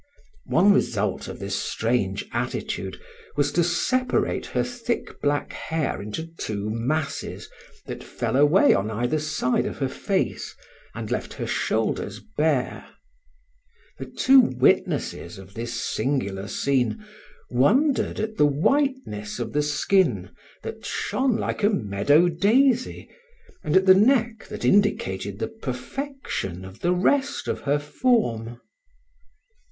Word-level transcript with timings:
One 0.47 0.73
result 0.73 1.27
of 1.27 1.37
this 1.37 1.55
strange 1.55 2.25
attitude 2.33 2.99
was 3.35 3.51
to 3.51 3.63
separate 3.63 4.47
her 4.47 4.63
thick 4.63 5.21
black 5.21 5.53
hair 5.53 6.01
into 6.01 6.25
two 6.39 6.71
masses, 6.71 7.47
that 7.85 8.03
fell 8.03 8.35
away 8.35 8.73
on 8.73 8.89
either 8.89 9.19
side 9.19 9.67
of 9.67 9.77
her 9.77 9.87
face 9.87 10.55
and 10.95 11.11
left 11.11 11.33
her 11.33 11.45
shoulders 11.45 12.19
bare; 12.19 12.87
the 13.99 14.07
two 14.07 14.39
witnesses 14.41 15.37
of 15.37 15.53
this 15.53 15.79
singular 15.79 16.47
scene 16.47 17.05
wondered 17.51 18.19
at 18.19 18.37
the 18.37 18.47
whiteness 18.47 19.37
of 19.37 19.53
the 19.53 19.61
skin 19.61 20.31
that 20.63 20.83
shone 20.83 21.35
like 21.35 21.61
a 21.61 21.69
meadow 21.69 22.27
daisy, 22.27 23.07
and 23.63 23.77
at 23.77 23.85
the 23.85 23.93
neck 23.93 24.47
that 24.47 24.65
indicated 24.65 25.37
the 25.37 25.47
perfection 25.49 26.65
of 26.65 26.79
the 26.79 26.91
rest 26.91 27.47
of 27.47 27.59
her 27.59 27.77
form. 27.77 28.59